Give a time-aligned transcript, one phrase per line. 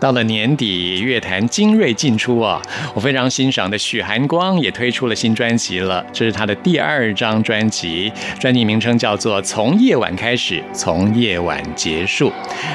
[0.00, 2.60] 到了年底，乐坛精锐进出啊！
[2.94, 12.28] 我非常欣赏的许寒光也推出了新专辑了，这是他的第二张专辑，专辑名称叫做《从夜晚开始，从夜晚结束》。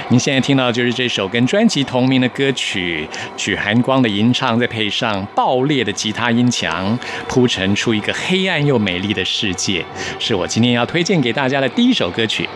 [0.10, 3.08] 您现在听到就是这首跟专辑同名的歌曲，
[3.38, 9.86] 许寒光的吟唱，再配上爆裂的吉他音墙，铺陈出一个黑暗又美丽的世界，
[10.18, 12.48] 是我今天要推荐给大家的第一首歌曲。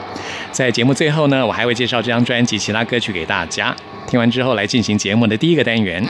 [0.52, 3.76] 在节目最后呢，我还会介绍这张专辑其他歌曲给大家。
[4.08, 6.06] 听完之后，来进行节目的第一个单元。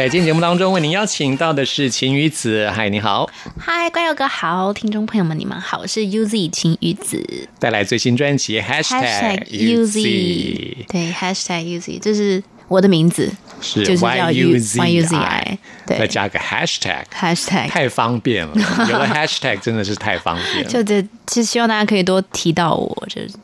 [0.00, 2.70] 在今天节目当中，为您邀请到的是晴雨子。
[2.74, 3.28] 嗨，你好！
[3.58, 7.22] 嗨，关友哥好，听众朋友们，你们好，我是 UZ 晴雨子，
[7.58, 13.30] 带来最新专辑 Hashtag UZ，对 Hashtag UZ，这是我的名字。
[13.60, 18.54] 是就是叫 U U Z I，对，再加个 hashtag hashtag，太方便了。
[18.88, 20.70] 有了 hashtag 真的是太方便了。
[20.72, 23.34] 就这，其实希望大家可以多提到我，就是，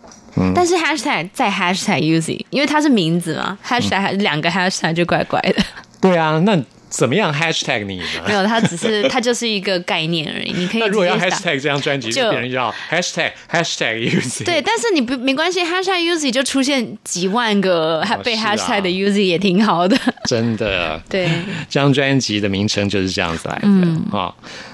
[0.55, 5.63] 但是 hashtag 再 hashtag U Z，因为它是名字嘛，hashtag 两个 hashtag 就怪怪的。
[6.01, 7.97] 对啊，那怎么样 hashtag 你
[8.27, 8.43] 没呢？
[8.43, 14.45] 有，它只是 它就是一个概念而已，你可以那如果要 hashtag 这张专辑，就就别人要 hashtag hashtag Uzi。
[14.45, 19.99] 对，但是你不没关系，hashtag Uzi 就出现几万个被 hashtag 的 Uzi 也挺好的。
[20.25, 21.27] 真的， 对，
[21.69, 23.63] 这张专辑的名称就是这样子来的。
[23.65, 24.05] 嗯。
[24.13, 24.33] 啊、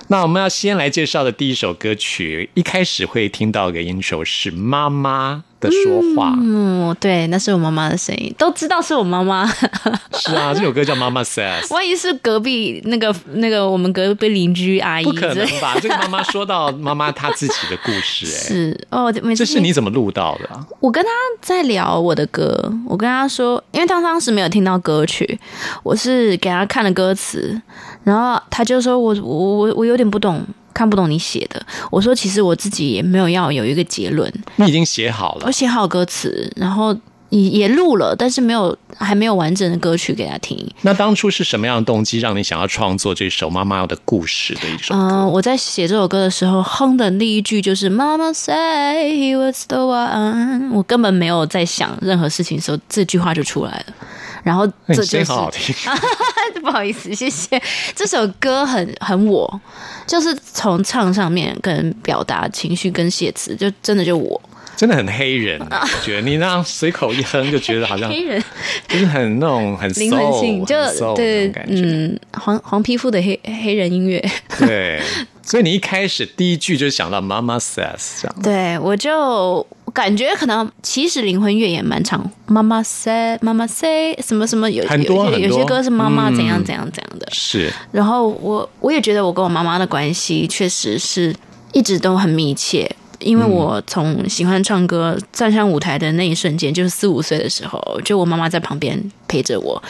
[0.09, 6.35] 那我们要先来介绍的第一首歌曲，一开始会听到的音手是妈妈的说话。
[6.39, 9.47] 嗯，对，那是我妈妈的声音，都知道是我妈妈。
[10.19, 11.63] 是啊，这首歌叫《妈妈 says》。
[11.73, 15.77] 万一是隔壁那个那个我们隔壁邻居阿姨不可能吧？
[15.81, 20.67] 这个妈妈说到妈妈她自己的故事、哎，是哦，这是你怎么录到的、啊？
[20.81, 21.09] 我跟她
[21.41, 25.39] 在聊我的歌，我跟她说，因为她当时没有听到歌曲，
[25.83, 27.61] 我是给她看了歌词，
[28.05, 31.65] 然后她就说我我我我有点不懂，看不懂你写的。
[31.91, 36.97] 我说其实我自己也没有要有一个结论，你已经写好了我，写好歌词，然后
[37.31, 40.59] 也也录了，但是没有还没有完整的歌曲给他听。
[40.83, 45.01] 那当初是什么样的动机让你想要创作这首妈妈的故事的一首歌？
[45.01, 53.95] 嗯、我在写这首歌的时候哼的第一句就是 “Mama say he was the one”，我根本没有在想任何事情的时候，这句话就出来了。
[54.43, 55.75] 然后那这好好听，
[56.63, 57.61] 不好意思，谢谢。
[57.95, 59.61] 这首歌很很我，
[60.07, 64.41] 就是从唱上面跟表达情绪跟写词，就真的就我
[64.77, 68.43] 真的很黑人， 我觉得你那样随口一哼，就觉得好像黑人
[68.89, 71.53] 就是很那种很 灵魂性，就对。
[71.69, 74.21] 嗯，黄黄皮肤的黑黑人音乐。
[74.59, 75.01] 对，
[75.43, 78.37] 所以你一开始第一句就想到妈妈 says 这样。
[78.43, 87.29] 对，我就感觉可能其实灵魂乐也蛮长，妈妈 say 妈妈 say 什么什么有有些有有些歌是妈妈嗯怎样怎样怎样的。
[87.31, 91.35] 是，然后我我也觉得我跟我妈妈的关系确实是
[91.73, 92.91] 一直都很密切。
[93.23, 99.83] 因为我从喜欢唱歌站上舞台的那一瞬间，就是四五岁的时候，就我妈妈在旁边陪着我，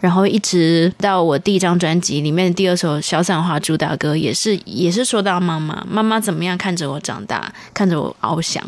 [0.00, 8.62] 然后一直到我第一张专辑里面的第二首《小散花》主打歌，也是也是说到妈妈，妈妈怎么样看着我长大，看着我翱翔，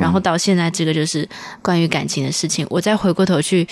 [0.00, 1.28] 然后到现在这个就是
[1.62, 3.66] 关于感情的事情，我再回过头去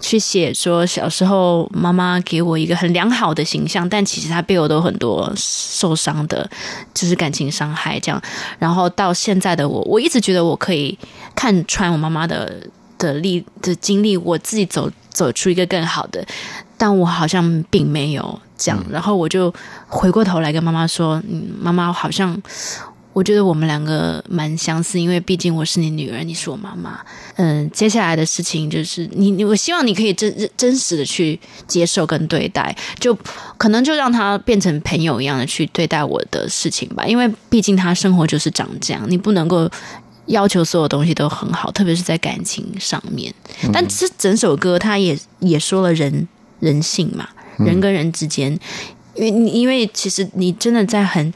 [0.00, 6.48] 去写说小时候妈妈给我一个很良好的形象，但其实她背后都很多受伤的，
[6.94, 8.20] 就是感情伤害这样。
[8.58, 10.98] 然后到现在的我，我一直觉得我可以
[11.34, 12.66] 看穿我妈妈的
[12.98, 16.24] 的历的经历，我自己走走出一个更好的，
[16.76, 18.84] 但我好像并没有这样。
[18.90, 19.52] 然后我就
[19.86, 22.40] 回过头来跟妈妈说：“嗯，妈妈好像。”
[23.12, 27.00] 我觉得我们两个蛮相似，因为毕竟我是你女儿，你是我妈妈。
[27.36, 33.12] 嗯，接下来的事情就是你，你我希望你可以真真实的去接受跟对待，就
[33.56, 37.04] 可能就让他变成朋友一样的去对待我的事情吧。
[37.04, 39.68] 因为毕竟他生活就是长这样，你不能够
[40.26, 43.34] 要求所有东西都很好，特别是在感情上面。
[43.72, 46.28] 但这整首歌他也也说了人
[46.60, 47.28] 人性嘛，
[47.58, 48.56] 人跟人之间。
[49.20, 51.32] 因为你因为其实你真的在很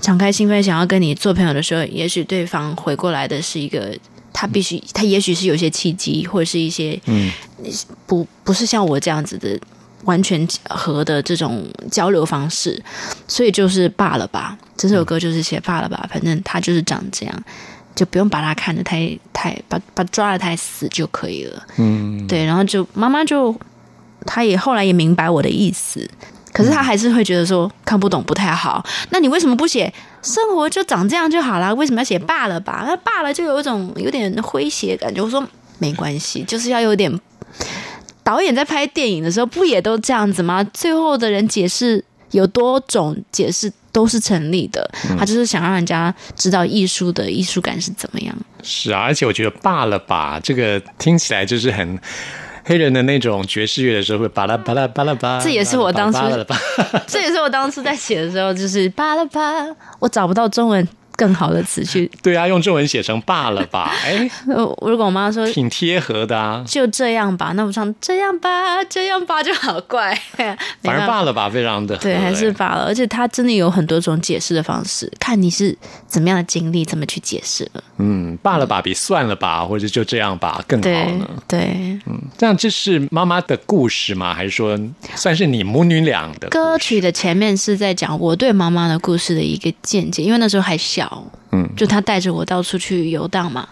[0.00, 3.96] 敞开心扉想要跟你做朋友的时候，也许对方回过来的是一个
[4.32, 7.30] 他必须他也许是有些契机，或者是一些嗯
[8.06, 9.58] 不不是像我这样子的
[10.04, 12.82] 完全和的这种交流方式，
[13.26, 14.58] 所以就是罢了吧。
[14.76, 17.44] 这首歌就是写罢了吧，反正他就是长这样，
[17.94, 21.66] 就不用把他看得太太把把抓的太死就可以了。
[21.78, 23.52] 嗯，对，然后就妈妈就，
[24.24, 26.08] 她也后来也明白我的意思，
[26.58, 28.84] 可是他还是会觉得说看不懂不太好。
[29.10, 31.72] 那你为什么不写生活就长这样就好了？
[31.76, 32.82] 为什么要写罢了吧？
[32.84, 35.22] 那罢了就有一种有点诙谐感觉。
[35.22, 35.46] 我说
[35.78, 37.20] 没关系，就是要有点。
[38.24, 40.64] 导演在拍电影的时候不也都这样子吗？
[40.74, 48.36] 最后的人解释有多种解释都是成立的，他就是想让人家知道艺术的艺术感是怎么样。
[48.64, 51.96] 是啊，而且我觉得罢了吧，这个听起来就是很。
[52.68, 56.18] 黑人的那种爵士乐的时候会巴拉巴拉巴拉巴，这也是我当初
[57.08, 59.40] 这也是我当初在写的时候，就是巴拉巴，
[59.98, 60.86] 我找不到中文
[61.18, 62.08] 更好的词去。
[62.22, 66.64] 对啊，用中文写成罢了吧， 哎，呃如果我妈说挺贴合的啊。
[66.64, 70.16] 就这样吧，那我唱这样吧，这样吧就好怪。
[70.82, 72.84] 反而罢了吧，非常的对，还是哎罢了。
[72.84, 77.82] 而且它真的有很多种解释的方式，看你是怎么样的经历，怎么去解释了。
[77.98, 81.28] 嗯，罢了吧，比算了吧，或者就这样吧更好对呢。
[81.48, 81.98] 对，
[82.36, 84.32] 这样这是妈妈的故事吗？
[84.32, 84.78] 还是说
[85.16, 91.07] 算是你母女俩的歌曲的前面是在讲我对妈妈的故事的一个见解，因为那时候还小，
[91.52, 93.68] 嗯就他带着我到处去游荡嘛，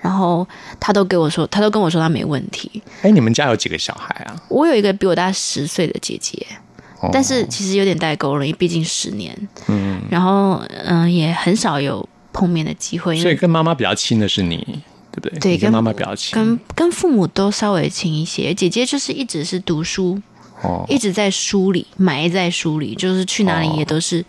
[0.00, 0.46] 然后
[0.78, 2.82] 他都给我说，他都跟我说他没问题。
[3.02, 4.36] 哎，你们家有几个小孩啊？
[4.48, 6.46] 我有一个比我大十岁的姐姐，
[7.00, 9.36] 哦但是其实有点代沟了，因为毕竟十年，
[9.68, 14.58] 嗯，然后嗯、也很少有碰面的机会，所以跟妈妈比较亲的是你，
[15.10, 15.38] 对不对？
[15.38, 16.34] 对跟妈妈比较亲。
[16.34, 18.52] 跟跟父母都稍微亲一些。
[18.54, 20.20] 姐姐就是一直是读书
[20.62, 24.24] 哦一直在书里，埋在书里，就是去哪里也都是，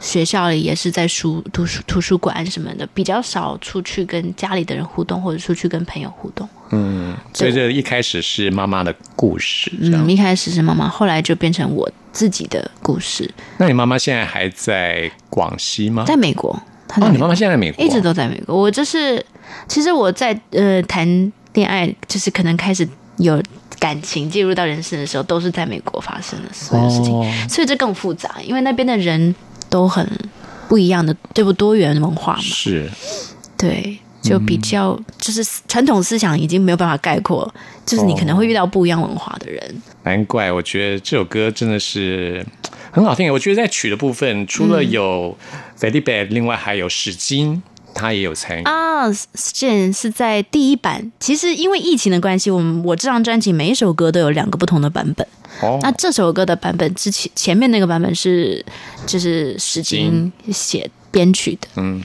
[0.00, 6.48] 学校里也是在书图书图书馆什么的，比较少出去跟家里的人互动，或者出去跟朋友互动。
[6.70, 16.04] 嗯所以这一开始是妈妈的故事，嗯，一开始是妈妈，后来就变成我自己的故事，那你妈妈现在还在广西吗？
[16.06, 16.58] 在美国。
[16.88, 18.60] 她哦，你妈妈现在在美国，一直都在美国。
[18.60, 19.24] 我就是，
[19.66, 23.42] 其实我在呃谈恋爱，就是可能开始有
[23.78, 29.34] 感情介入到人生的时候，都是在美国发生的所有事情，哦所以这更复杂，因为那边的人
[29.68, 30.06] 都很
[30.68, 32.90] 不一样的，对不多元文化嘛，是
[33.56, 33.98] 对。
[34.22, 37.48] 就比较就是传统思想已经没有办法概括，
[37.84, 39.82] 就是你可能会遇到不一样文化的人。
[40.02, 42.44] 难怪我觉得这首歌真的是
[42.90, 43.32] 很好听。
[43.32, 45.36] 我觉得在曲的部分，除了有
[45.76, 47.62] f e d i b e 另外还有史金，
[47.96, 48.62] 他也有参与。
[48.64, 49.06] 啊，
[49.54, 51.10] 这是在第一版。
[51.18, 55.26] 其实因为疫情的关系，我们我这张专辑每一首歌都有两个不同的版本。
[55.62, 58.62] 哦那这首歌的版本之前前面那个版本是
[59.06, 62.04] 就是史金写编曲的，嗯，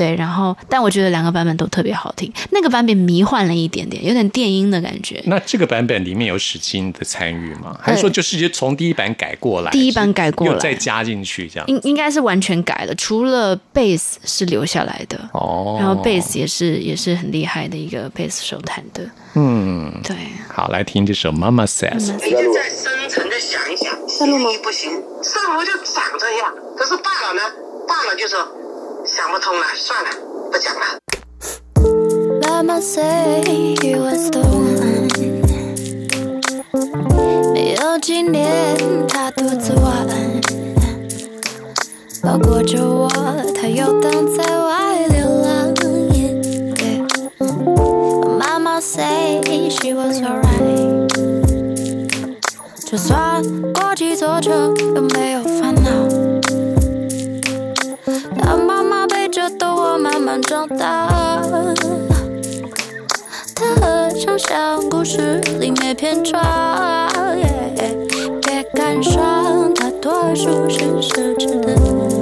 [0.00, 0.16] 对。
[0.16, 5.22] 然后但我觉得两个版本都特别好听，那个版本迷幻了一点点，有点电音的感觉。
[5.26, 7.76] 那这个版本里面有史金的参与吗？
[7.80, 9.70] 还是说就是从第一版改过来？
[9.70, 11.66] 第一版改过来又再加进去这样？
[11.68, 20.16] 应应该是完全改了，除了贝斯是留下来的，哦，然后贝斯也是也是很厉害的一个贝斯手弹的，嗯，对。
[20.48, 22.06] 好，来听这首《Mama Says》。
[22.24, 24.30] 你就再深层的想一想，行
[24.62, 24.90] 不行？
[25.22, 26.52] 生活就长这样。
[26.76, 27.40] 可是大脑呢？
[27.88, 28.38] 大脑就说
[29.04, 30.10] 想不通了，算了，
[30.50, 30.98] 不讲了。
[32.42, 33.42] Mama say
[33.80, 35.08] he was the one，
[37.52, 38.76] 没有几年
[39.08, 40.06] 他独自玩，
[42.22, 43.08] 包裹着我，
[43.54, 45.74] 他游荡在外流浪。
[48.38, 49.40] Mama say
[49.70, 51.08] she was alright，
[52.84, 53.42] 就算
[53.72, 56.29] 过几座城都没有烦恼。
[60.00, 61.42] 慢慢长大。
[63.54, 66.40] 它常像像故事里面篇章，
[68.40, 72.19] 别感伤，大多数是奢侈的。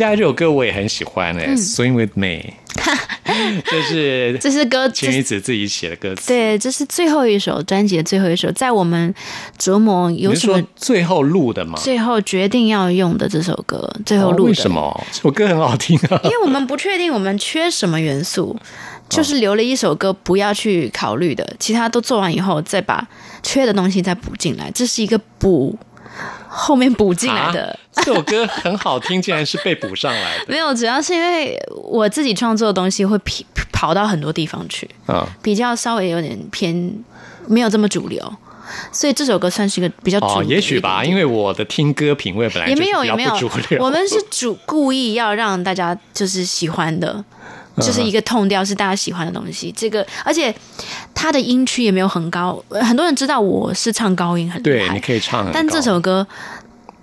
[0.00, 2.54] 接下来这首歌我也很喜欢诶、，Swing with Me，
[3.66, 6.28] 这是这是歌，这晴雨子自己写的歌词。
[6.28, 9.14] 对，这是最后一首专辑的最后一首，在我们
[9.58, 11.78] 琢磨有什么说最后录的吗？
[11.78, 14.48] 最后决定要用的这首歌，最后哦录的。
[14.48, 16.18] 为什么这首歌很好听啊？
[16.24, 18.56] 因为我们不确定我们缺什么元素，
[19.10, 23.06] 就是留了一首歌不要去考虑的，其他都做完以后再把
[23.42, 25.78] 缺的东西再补进来，这是一个补
[26.52, 27.68] 后面补进来的。
[27.68, 35.26] 啊这首歌很好听，竟然是被补上来的 没有，主要是因为我自己创作的东西会跑跑到很多地方去，啊！
[35.42, 36.94] 比较稍微有点偏
[37.46, 38.32] 没有这么主流，
[38.92, 43.82] 所以这首歌算是一个比较主也许吧，因为我的听歌品味本来也没有也没有不主流。
[43.84, 47.24] 我们是主故意要让大家就是喜欢的，嗯
[47.80, 49.72] 就是一个痛调是大家喜欢的东西。
[49.76, 50.54] 这个而且
[51.14, 56.26] 它的音区也没有很高，呃很多人知道我是唱高音很厉对，害，你可以唱但这首歌。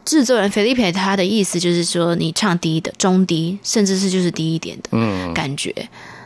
[0.06, 5.76] 制作人菲利佩他的意思就是说，你唱低的、中低，甚至是就是低一点的嗯感觉，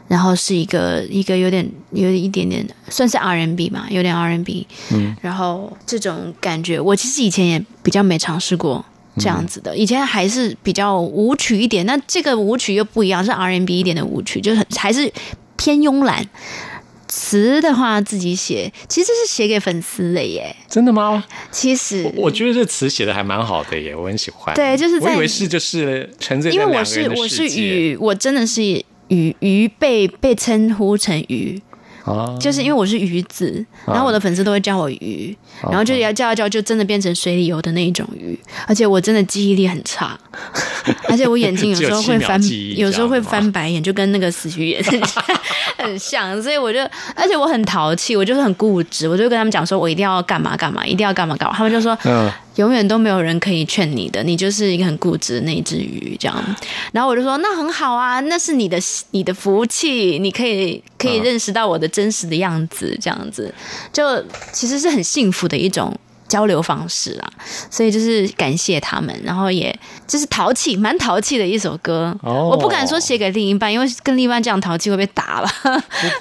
[0.08, 8.86] 然后是一个一个有点有一点点算是 R N B 嘛，有点 R N B，嗯，然后这种感觉，我其实以前也比较没尝试过
[9.18, 15.12] 这样子的，以前还是比较舞曲一点，那这个舞曲又不一样，是 R&B 一点的舞曲，就是很还是
[15.58, 16.28] 偏慵懒。
[17.14, 20.56] 词的话自己写，其实这是写给粉丝的耶。
[20.70, 21.22] 真的吗？
[21.52, 24.56] 其实我觉得这词写的还蛮好的耶，我很喜欢。
[24.56, 28.64] 对就是在我以为是就是沉醉因为我是我是鱼，我真的是
[29.10, 31.62] 鱼鱼被被称呼成鱼，
[32.06, 40.18] 啊，就是因为我是鱼子，然后我的粉丝都会叫我鱼，然后就要叫一叫，就真的变成水里游的那一种鱼，而且我真的记忆力很差，
[41.08, 42.42] 而且我眼睛有时候会翻
[42.76, 44.84] 有时候会翻白眼，就跟那个死鱼眼
[45.78, 46.80] 很像，所以我就，
[47.16, 52.32] 而且我很淘气，我就是很固执，我就跟他们讲说，我一定要干嘛干嘛，一定要干嘛干嘛，他们就说，嗯
[52.62, 56.56] 永远都没有人可以劝你的，你就是一个很固执的那一只鱼，这样。
[56.92, 58.78] 然后我就说，那很好啊，那是你的
[59.12, 63.54] 你的福气，你可以可以嗯认识到我的真实的样子，这样子，
[63.92, 65.98] 就其实是很幸福的一种。
[66.32, 67.28] 交流方式啊，
[67.70, 69.78] 所以就是感谢他们，然后也
[70.08, 72.18] 就是淘气，蛮淘气的一首歌。
[72.24, 75.50] 哦我不敢说写给另一半，因为跟另一半这样淘气会被打了。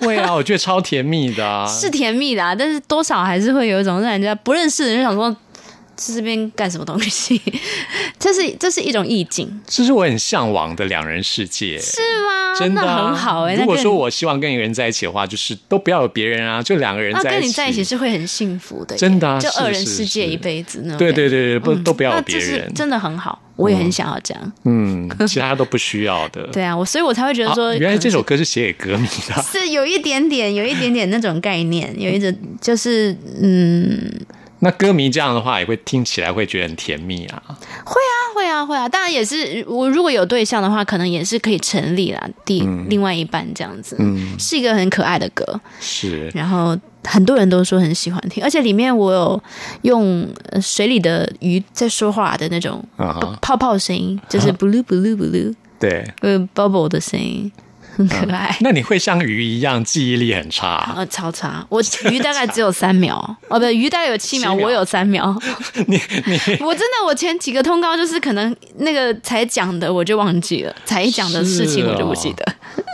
[0.01, 1.65] 不会啊，我觉得超甜蜜的啊。
[1.71, 5.37] 是甜蜜的、啊，但是多少还是会有一种让人家不认识的人想说，
[6.01, 7.41] 这这边干什么东西？
[8.19, 11.79] 这是这是一种意境，这是我很向往的两人世界。
[11.79, 12.59] 是吗？
[12.59, 17.41] 真的、啊、很好哎、如果说我希望跟一个人在一起的话，就是都不要有别人啊，就两个人那在一起。
[17.41, 21.13] 跟你在一起是会很幸福的，真的啊就二人世界一辈子那种对。
[21.13, 22.73] 对对对，不、都不要有别人。
[22.75, 24.53] 真的很好，我也很想要这样。
[24.65, 26.43] 嗯，其他都不需要的。
[26.53, 29.43] 对啊，我所以我才会觉得啊说，原来这首歌是写给歌迷的。
[29.43, 34.13] 是是有一点点，有一点点那种概念，有一种就是嗯，
[34.61, 37.43] 那歌迷这样的话，也会听起来会觉得很甜蜜啊。
[37.85, 45.61] 会啊会啊，会啊当然也是我如果有对象的话，可能也是可以成立啦，第、嗯另外一半这样子，嗯是一个很可爱的歌。
[45.81, 49.43] 是，然后很多人都说很喜欢听，而且里面我有
[49.83, 56.07] 用呃水里的鱼在说话的那种啊泡泡声音，就是 blue blue blue 对。
[56.21, 57.51] 呃 bubble 的声音，
[58.01, 58.57] 很可爱。
[58.61, 60.93] 那你会像鱼一样记忆力很差？
[60.97, 61.65] 呃，超差！
[61.69, 63.17] 我鱼大概只有三秒，
[63.49, 65.37] 哦，不，鱼大概有七秒，秒我有三秒。
[65.87, 72.45] 你你我真的，我前几个通告就是可能那个才讲的我就忘记了，才讲的事情我就不记得。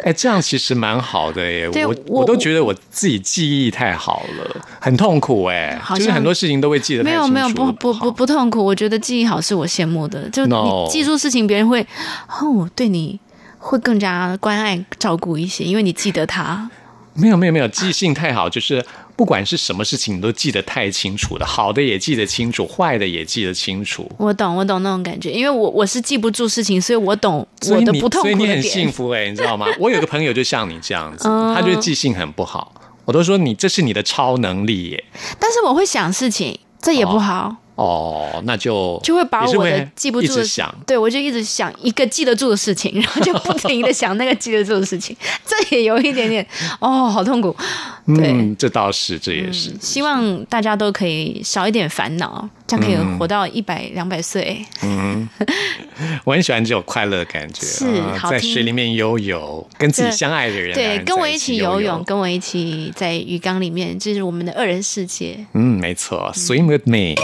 [0.05, 1.66] 哎，这样其实蛮好的耶。
[1.69, 5.81] 我对我我都觉得我自己记忆太好了，很痛苦哎。
[5.97, 10.29] 就是很多事情都会记得没有没有不不不不痛苦，我觉得记忆好是我羡慕的。
[10.31, 10.55] 就你
[10.90, 11.85] 记住事情，别人会
[12.29, 13.19] 哦对你
[13.66, 16.70] 会更加关爱照顾一些，因为你记得他。
[17.14, 18.85] 没有没有没有，记性太好，就是
[19.16, 24.07] 不管是什么事情，你都记得太清楚了，好的也记得清楚，坏的也记得清楚。
[24.18, 28.62] 我懂我懂那种感觉，因为我我是记不住事情，所以我懂我的不痛苦所以你很。
[28.62, 29.66] 幸福哎、你知道吗？
[29.81, 32.72] 我有个朋友就像你这样子，嗯他就是记性很不好，
[33.07, 35.05] 我都说你这是你的超能力耶。
[35.40, 37.48] 但是我会想事情，这也不好。
[37.48, 37.57] 哦，
[38.45, 45.15] 那就就会把我的记不住的一直想，对我就一直想一个记得住的事情，然后就不停的想那个记得住的事情，
[45.47, 46.47] 这也有一点点
[46.81, 47.55] 哦，好痛苦。
[48.07, 49.75] 对，嗯，这倒是，这也是。
[49.81, 54.64] 希望大家都可以少一点烦恼，这样可以活到一百两百岁。
[54.83, 55.29] 嗯
[56.25, 65.45] 我很喜欢这种快乐的感觉，是啊在水里面游泳，跟自己相爱的人，对，跟我一起游游泳，跟我一起在鱼缸里面，这是我们的二人世界。
[65.55, 67.14] 嗯，没错，Swim with me。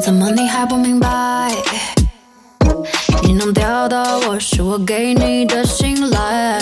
[0.00, 1.39] 怎么你还不明白？
[3.22, 6.60] 你能钓到我，是我给你的信赖。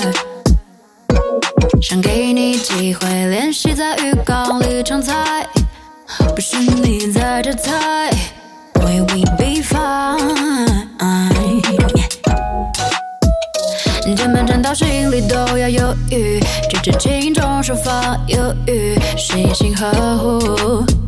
[1.81, 5.47] 想给你机会练习在浴缸里常猜，
[6.35, 8.11] 不是你在这猜
[8.75, 10.87] We will be fine？
[14.17, 21.08] 键盘战到心里都要犹豫，举止轻重手法犹豫，细心呵护。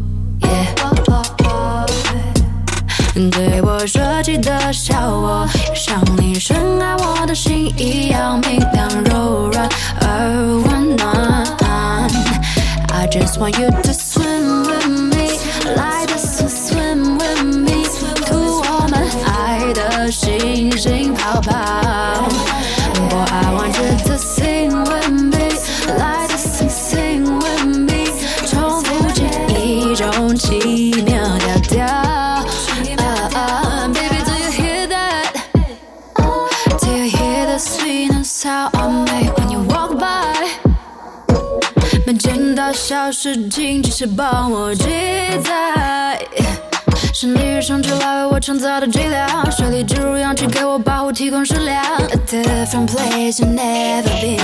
[3.12, 9.68] 对我设计的笑我，像你深爱我的心一样明亮柔软
[10.00, 11.10] 而温暖。
[12.92, 13.92] I just want you to
[43.10, 44.84] 小事情，只是帮我记
[45.42, 46.16] 载。
[47.12, 51.84] 身体上出来为我创造的剂量，水里植入氧气给我保护提供食粮。
[51.96, 54.38] A different place you never been，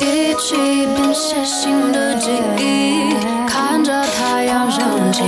[0.00, 0.56] 一起
[0.96, 3.14] 编写新的记忆，
[3.46, 5.22] 看着太阳升起，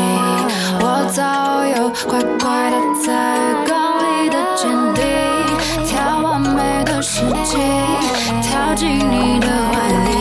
[0.80, 3.12] 我早有乖乖的在
[3.64, 5.04] 缸里的坚定，
[5.86, 7.58] 跳完美的世纪，
[8.42, 10.11] 跳进你的怀里，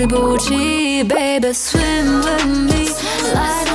[0.00, 3.69] 你不离不弃，Baby swim with me，like the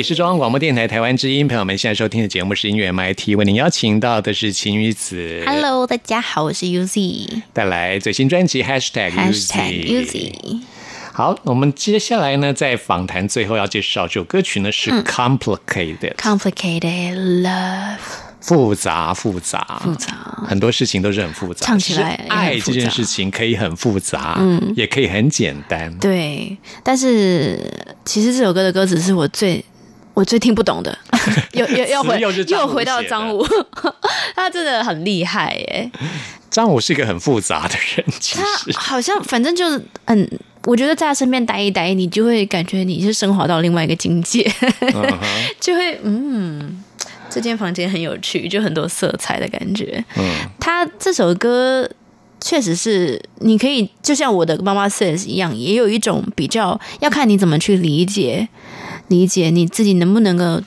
[0.00, 5.42] 里是中央广播电台台湾之音，朋友们现在收听的节目是音乐 MIT，为您邀请到的是晴雨子。
[5.44, 10.62] Hello，大家好，我是 Uzi，带来最新专辑 Hashtag Uzi。
[11.12, 15.04] 好，我们接下来呢，在访谈最后要介绍这首歌曲呢是嗯。
[15.04, 17.98] Complicated，、Complicated love，
[18.40, 19.82] 复杂复杂。
[19.84, 20.16] 复杂。
[20.48, 21.66] 很多事情都是很复杂。
[21.66, 25.94] 唱起来爱这件事情可以很复杂，嗯，也可以很简单。
[25.98, 27.60] 对，但是
[28.06, 29.62] 其实这首歌的歌词是我最
[30.20, 30.96] 我最听不懂的，
[31.52, 33.42] 又又又回又回到张武，
[34.36, 35.90] 他真的很厉害耶，
[36.50, 38.44] 张武是一个很复杂的人，其他
[38.78, 40.28] 好像反正就是嗯。
[40.66, 44.46] 我觉得在他身边待一待，你就会感觉你是升华到另外一个境界，
[45.58, 46.84] 就会嗯，
[47.30, 50.04] 这间房间很有趣，就很多色彩的感觉。
[50.18, 50.22] 嗯，
[50.60, 51.88] 他这首歌
[52.42, 58.46] 确实是你可以，就像我的妈妈 says 一样，也有一种比较要看你怎么去理解，
[59.10, 60.60] 理解你自己能不能够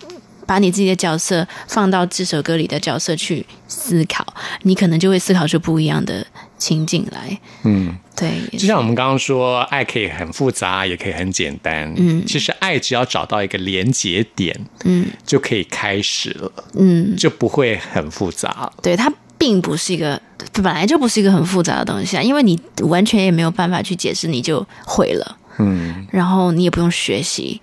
[0.46, 4.26] 把你自己的角色放到这首歌里的角色去思考，
[4.64, 6.26] 你可能就会思考出不一样的
[6.58, 7.40] 情景来。
[7.64, 11.94] 嗯，对，就像我们刚刚说，爱可以很复杂，也可以很简单。
[11.96, 14.54] 嗯，其实爱只要找到一个连接点，
[14.84, 18.70] 嗯就可以开始了，嗯，就不会很复杂。
[18.82, 20.22] 对，它并不是一个
[20.56, 25.38] 本来就不是一个很复杂的东西啊，因为你完全也没有办法去解释，你就会了。
[25.60, 27.62] 嗯，然后你也不用学习，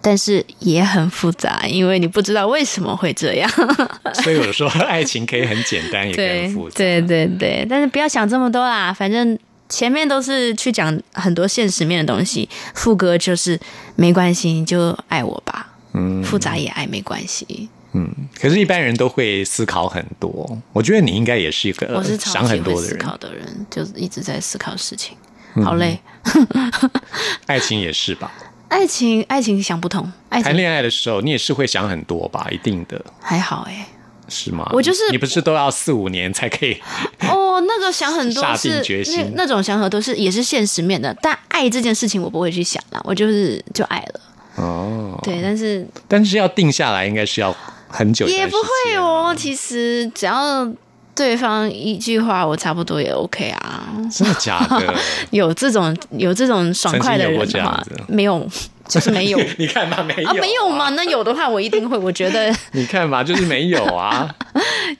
[0.00, 3.50] 但是也很复杂，因为你不知道为什么会这样。
[4.22, 6.76] 所以有的时候爱情可以很简单，也可以很复杂。
[6.76, 13.58] 对对对，但是不要想这么多啦，反正前面都是去讲很多现实面的东西，副歌就是
[13.96, 17.68] 没关系，你就爱我吧，嗯复杂也爱没关系。
[17.94, 20.58] 嗯，可是，一般人都会思考很多。
[20.72, 25.14] 我觉得你应该也是一个我是想很多的人，考的人，就是一直在思考事情，
[25.56, 26.00] 嗯好累。
[27.44, 28.32] 爱情也是吧？
[28.72, 32.48] 爱情，爱情想不通，爱情谈恋爱的时候，你也是会想很多吧？
[32.50, 33.86] 一定的还好哎、
[34.28, 34.66] 是吗？
[34.72, 36.80] 我就是你不是都要四五年才可以？
[37.28, 44.20] 哦，那个想很多是定决心那那种想法都是也是现实面的，但爱这件事情我不会去想啦，我就是就爱了，
[44.56, 47.54] 哦，对，但是但是要定下来，应该是要
[47.88, 49.34] 很久也不会哦。
[49.36, 50.66] 其实只要
[51.14, 53.88] 对方一句话，我差不多也 OK 啊。
[54.10, 54.94] 真的假的？
[55.30, 58.46] 有这种有这种爽快的人的话这样子，没有，
[58.88, 60.90] 就是没有 你看吧，没有啊，没有吗？？
[60.90, 61.96] 那有的话，我一定会。
[61.98, 64.28] 我觉得 你看吧，就是没有啊。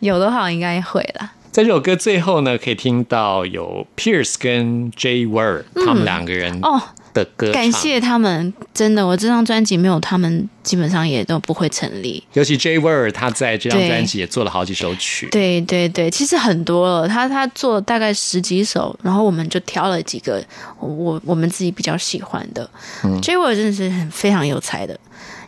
[0.01, 1.31] 有的话，我应该会啦。
[1.51, 6.81] 在这首歌最后呢，可以听到有 Pierce 跟 Jay Word 他们两个人哦，
[7.15, 12.23] 的歌，感谢他们，真的，我这张专辑没有他们，基本上也都不会成立。
[12.33, 20.43] 尤其 Jay Word 他在这张专辑也做了好几首曲，对对对，其实很多了，他他做大概十几首，然后我们就挑了几个
[20.79, 22.69] 我我们自己比较喜欢的。
[23.05, 24.99] 嗯 J 我真的是很非常有才的。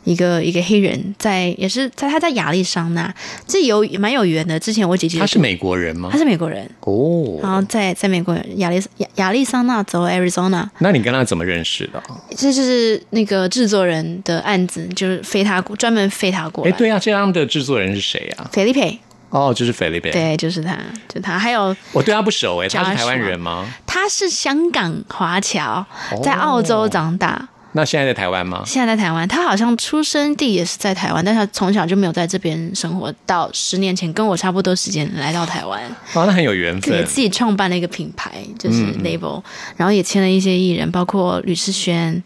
[0.05, 3.12] 一个一个黑人在也是在他在亚利桑那，
[3.47, 4.59] 这有蛮有缘的。
[4.61, 6.19] 之前我姐姐他是美国人吗他？
[6.19, 12.03] 是美国人，哦，然后在在美国亚利亚亚利桑那州 Arizona，那你跟他怎么认识的？
[12.37, 18.49] 这就是那个制作人的案子，就是飞他过专门飞他过哎，对啊，这样的制作人是谁啊？
[18.53, 18.99] 菲利佩，
[19.31, 20.11] 哦，就是菲利佩。
[20.11, 23.67] 对，就是他，就他，还有我对他不熟诶，他是台湾人吗？
[23.87, 28.63] 他是香港华侨，哦在澳洲长大，那现在在台湾吗？
[28.65, 29.27] 现在在台湾。
[29.27, 35.83] 他好像出生地也是在台湾，但他从小就没有在这边生活，到十年前跟我差不多时间来到台湾，
[36.13, 36.95] 哦，那很有缘分。
[36.95, 39.43] 给自己创办了一个品牌，就是嗯 label，、
[39.77, 42.23] 然后也签了一些艺人，包括吕世轩，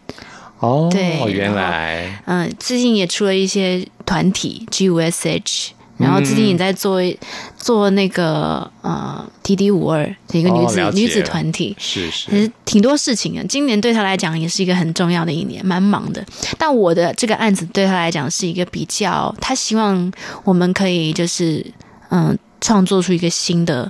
[0.59, 6.99] 哦，对原来嗯，最近也出了一些团体 GUSH，然后最近也在做、
[7.57, 13.43] 做那个呃 TD 五二的一个女子、哦女子团体，是是其实挺多事情的。
[13.45, 16.25] 今年对他来讲也是一个很重要的一年，蛮忙的。
[16.57, 20.11] 但我的这个案子对他来讲是一个比较，他希望
[20.43, 21.65] 我们可以就是
[22.09, 22.37] 嗯。
[22.61, 23.89] 创作出一个新的、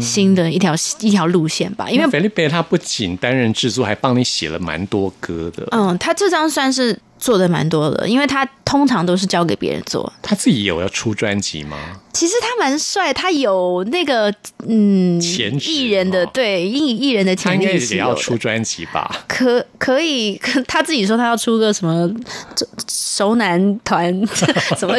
[0.00, 5.64] 新的一条一条路线吧，因为因为菲利贝他不仅担任制作，还帮你写了蛮多歌的。
[5.70, 11.76] 嗯，他这张算是做的蛮多的，因为他通常都是交给别人做，他自己有要出专辑吗？
[12.12, 14.34] 其实他蛮帅，他有那个
[14.66, 18.14] 嗯潜艺人的哦对艺艺人的他应该潜力是也要。
[18.14, 19.24] 出专辑吧？
[19.28, 22.10] 可可以，可他自己说他要出个什么
[22.88, 24.12] 熟男团，
[24.76, 24.94] 什么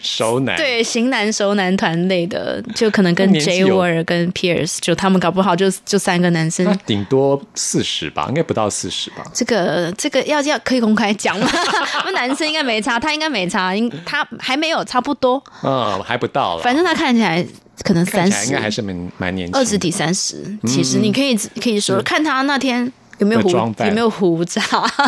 [0.00, 6.78] 熟男，对型男熟男团类的，就可能跟 J 有 Word 跟 Pierce，就他们搞不好就就三个男生。
[6.86, 9.24] 顶多四十吧，应该不到四十吧？
[9.34, 11.50] 这个这个要要可以公开讲吗？
[12.04, 16.62] 那男生应该没差，他应该没差，应他还没有差不多，嗯，还不到了。
[16.62, 17.44] 反正他看起来
[17.82, 19.58] 可能三十应该，还是蛮蛮年轻的。
[19.58, 24.60] 二十抵三十，其实你可以可以说看他那天有没有胡扮有没有胡渣，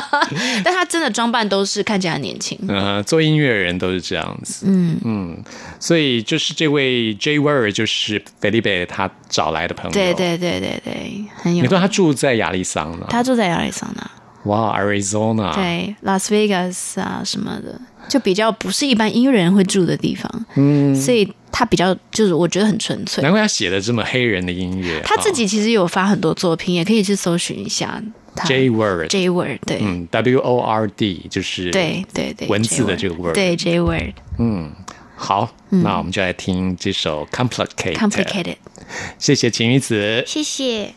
[0.64, 2.56] 但他真的装扮都是看起来很年轻。
[2.68, 4.64] 嗯，做音乐人都是这样子。
[4.68, 5.44] 嗯嗯，
[5.80, 9.90] 所以就是这位 J Word 就是菲利贝他找来的朋友。
[9.90, 10.14] 对。
[10.14, 11.62] 对对对对，很有。
[11.62, 13.06] 你说他住在亚利桑那？
[13.08, 14.10] 他住在亚利桑那，
[14.46, 15.54] 哇，Arizona。。
[15.54, 20.46] 对，Las Vegas 啊什么的，就比较不是一般音乐人会住的地方。
[20.54, 23.22] 嗯，所以他比较就是我觉得很纯粹。
[23.22, 25.00] 难怪他写的这么黑人的音乐。
[25.04, 28.02] 他自己其实有发很多作品，也可以去搜寻一下。
[28.44, 29.78] J Word，J Word 对。
[29.80, 33.32] 嗯，W O R D 就是对对对，文字的这个 word。
[33.34, 34.70] 对 J word 嗯，
[35.16, 38.56] 好，那我们就来听这首 Complicated，Complicated，
[39.18, 40.22] 谢谢晴雨子。
[40.26, 40.92] 谢谢。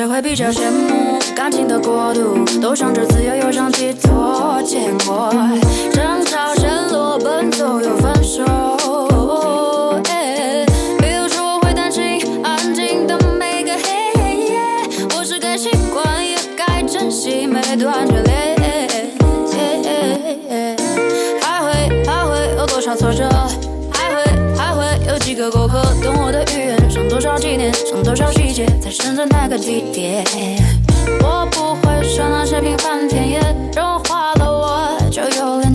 [0.00, 2.42] 谁会比较羡慕感情的国度？
[2.58, 5.30] 都想着自由，又想寄托，结果
[5.92, 8.42] 争吵、陷落、奔走又分手。
[10.98, 14.58] 比如说，我会担心安静的每个黑夜，
[15.18, 18.56] 我是该习惯，也该珍惜每段热恋。
[21.42, 23.28] 还会还会有多少挫折？
[23.92, 24.24] 还会
[24.56, 24.82] 还会
[25.12, 26.79] 有几个过客懂我的语言？
[27.10, 27.74] 多少纪念？
[27.74, 28.64] 剩多少细节？
[28.80, 30.24] 在深圳那个地点？
[31.22, 33.40] 我不会说那些平凡田野，
[33.74, 35.69] 融化了我就有了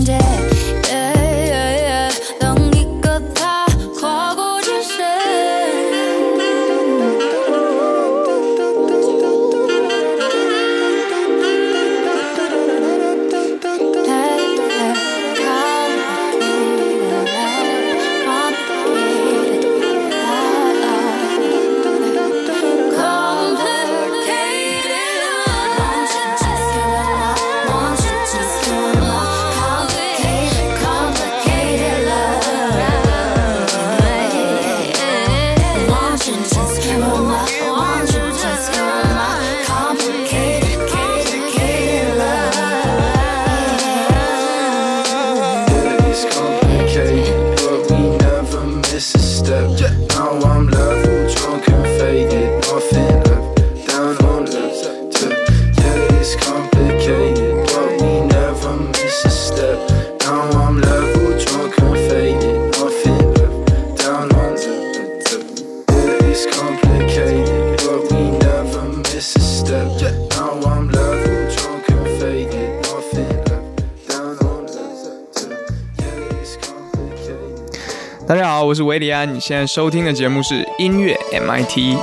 [78.86, 81.96] 维里安，你现在收听的节目是音乐 MIT。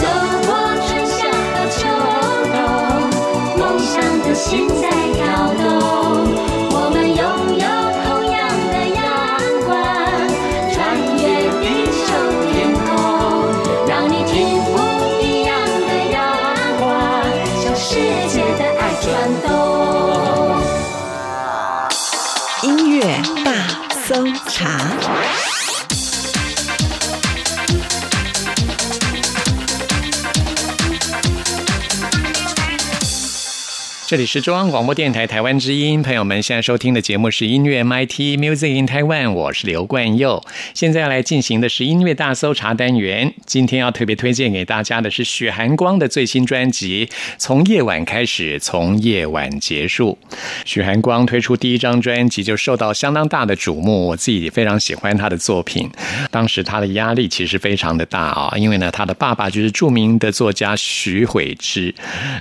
[0.00, 0.06] 走
[0.46, 0.54] 过
[0.86, 1.88] 春夏到秋
[2.52, 2.56] 冬，
[3.58, 5.22] 梦想的心在跳
[5.54, 5.64] 动。
[6.70, 7.18] 我们拥
[7.58, 7.66] 有
[8.04, 8.38] 同样
[8.70, 9.02] 的阳
[9.66, 9.74] 光，
[10.72, 10.74] 穿
[11.18, 11.22] 越
[11.60, 12.06] 地球
[12.52, 12.86] 天空，
[13.88, 14.70] 让你听不
[15.20, 16.16] 一样的阳
[16.78, 16.88] 光，
[17.60, 17.98] 向世
[18.28, 19.04] 界的爱转
[19.42, 19.50] 动。
[22.62, 22.66] 音
[23.00, 23.02] 乐
[23.44, 23.50] 大
[24.06, 24.14] 搜
[24.48, 25.03] 查。
[34.14, 40.40] 这里是中央广播电台台湾之音，朋友们现在收听的节目是音乐 MIT Music in Taiwan，我是刘冠佑。
[40.72, 47.06] 现在要来进行的是音乐大搜查单元，今天要特别推荐给大家的是许寒光的最新专辑
[47.38, 50.16] 《从夜晚开始，从夜晚结束》。
[50.64, 55.90] 许寒光推出第一张专辑就受到相当大的瞩目，我自己也非常喜欢他的作品。
[56.30, 61.92] 当时他的压力其实非常的大啊，因为呢，他的爸爸就是著名的作家许悔之。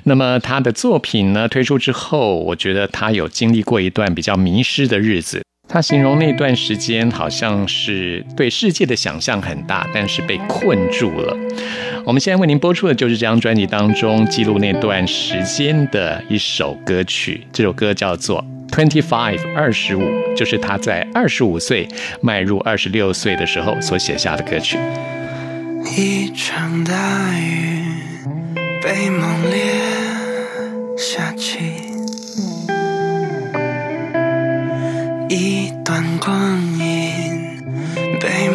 [0.03, 5.41] 那么他的作品呢推结束之后，我觉得他有经历过一段比较迷失的日子。
[5.69, 11.33] 他形容那段时间好像是对世界的想象很大，但是被困住了。
[12.03, 21.87] 我们现在为您播出的就是这张专辑当中记录那段时间的一首歌曲，这首歌叫做《Twenty Five》二十五，就是他在二十五岁
[22.21, 24.77] 迈入二十六岁的时候所写下的歌曲。
[25.95, 26.93] 一场大
[27.39, 27.85] 雨
[28.81, 29.61] 被猛烈
[31.05, 31.59] 下起，
[35.27, 37.61] 一段光阴
[38.21, 38.49] 被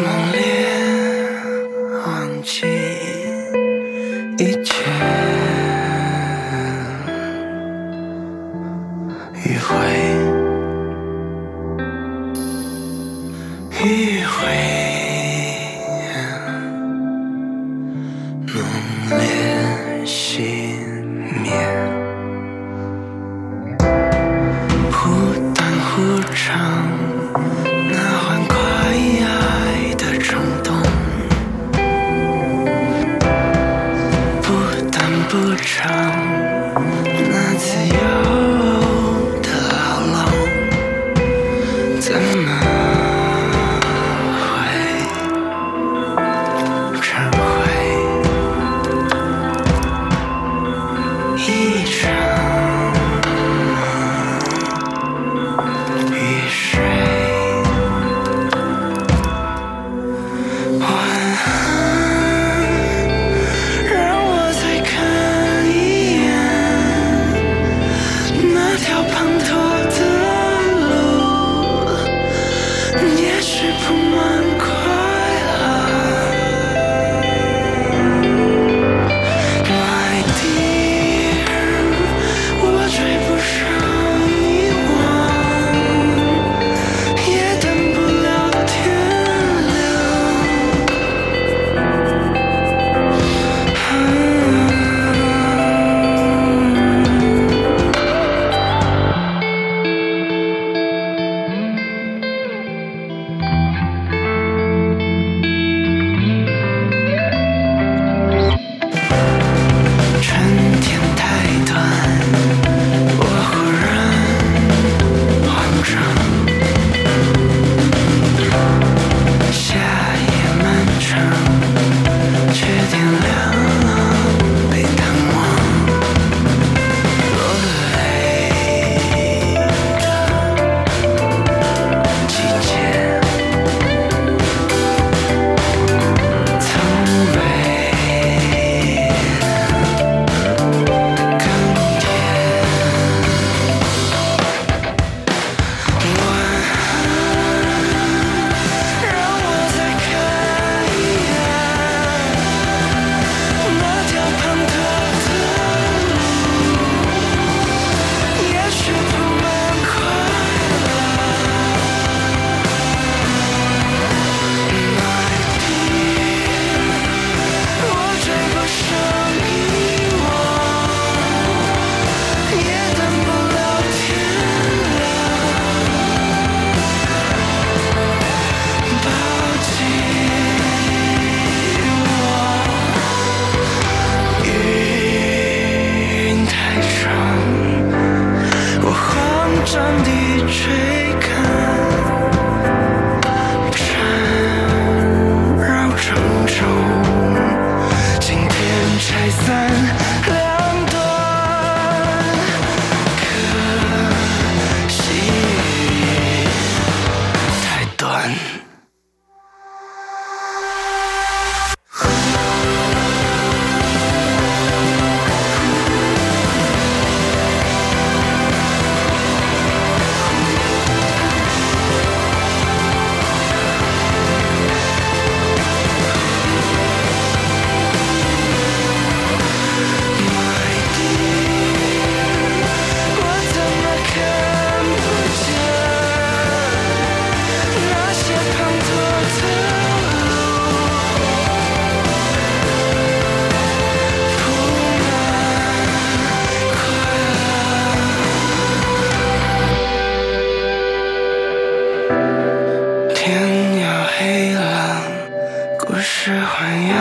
[256.11, 256.95] 是幻影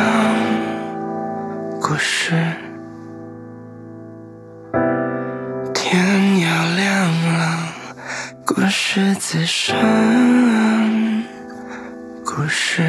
[1.81, 2.33] 故事。
[5.73, 7.73] 天要亮了，
[8.45, 9.73] 故事滋生
[12.25, 12.83] 故事。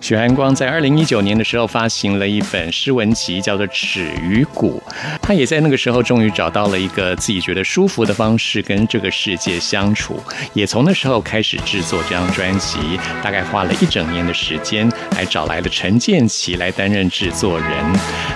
[0.00, 4.82] 许寒光在二零一九年的时候发行了一本诗文集，叫做《尺与骨》。
[5.22, 14.92] 他也在那个时候终于找到了一个自己觉得舒服的方式跟这个世界相处，也从那时候开始制作这张专辑，大概花了一整年的时间。
[15.14, 17.70] 还找来了陈建奇来担任制作人。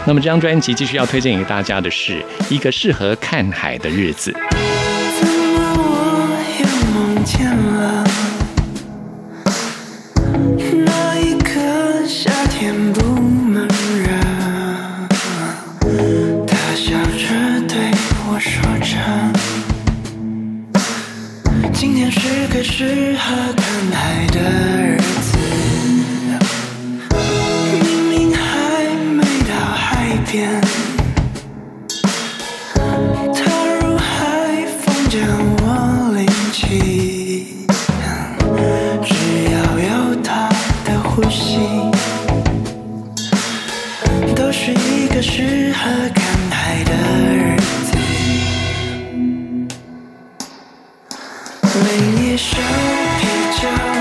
[0.07, 4.35] 那么这张专辑继续要推荐给大家的是一个适合看海的日子。
[51.81, 52.57] 为一手
[53.19, 53.27] 啤
[53.61, 53.98] 酒，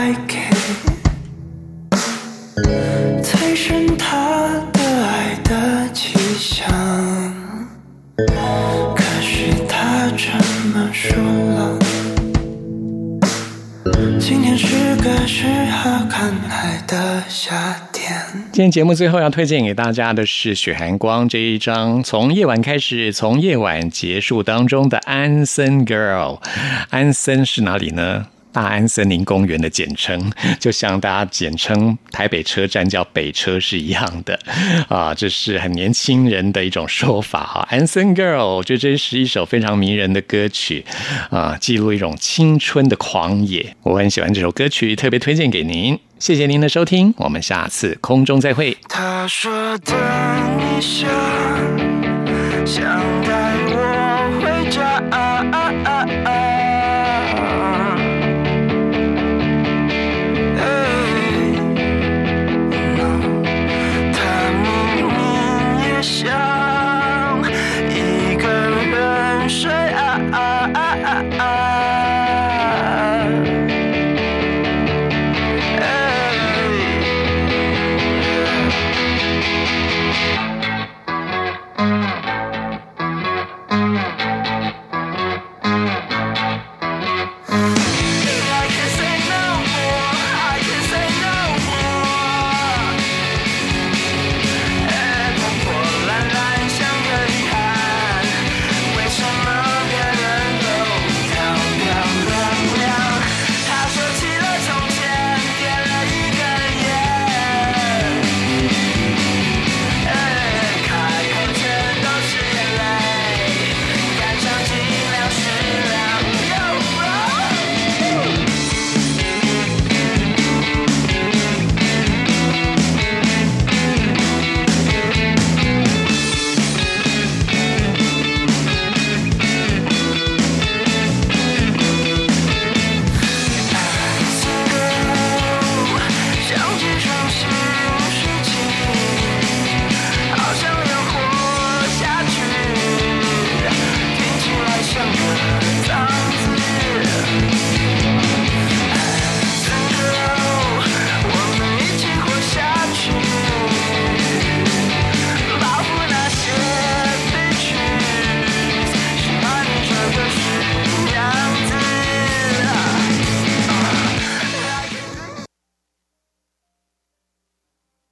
[0.00, 0.38] 终败给。
[3.22, 6.66] 最深他的爱的气象。
[8.96, 10.32] 可是他这
[10.68, 11.78] 么说了，
[14.18, 18.10] 今天是个适合看海的夏天。
[18.52, 26.40] 今天节目最后要推荐给大家的是许寒光这一张从夜晚开始，从夜晚结束当中的安森 Girl。
[26.90, 28.26] 安森是哪里呢？
[28.52, 34.38] 大安森林公园的简称， 就像大家简称台北车站叫北车是一样的
[34.88, 37.66] 啊，这是很年轻人的一种说法哈。
[37.70, 40.84] 安森 Girl，我觉得这是一首非常迷人的歌曲
[41.30, 43.76] 啊，记录一种青春的狂野。
[43.82, 45.98] 我很喜欢这首歌曲，特别推荐给您。
[46.18, 48.76] 谢谢您的收听，我们下次空中再会。
[48.88, 49.96] 他说等
[50.76, 51.06] 一下，
[52.66, 53.39] 想带